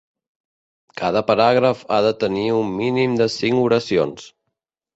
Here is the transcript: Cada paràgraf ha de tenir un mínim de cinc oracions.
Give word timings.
Cada 1.01 1.21
paràgraf 1.27 1.85
ha 1.97 2.01
de 2.07 2.15
tenir 2.25 2.47
un 2.63 2.73
mínim 2.81 3.17
de 3.23 3.31
cinc 3.37 3.63
oracions. 3.69 4.29